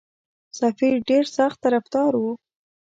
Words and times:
سفیر 0.59 0.95
ډېر 1.09 1.25
سخت 1.37 1.57
طرفدار 1.65 2.11
وو. 2.17 2.31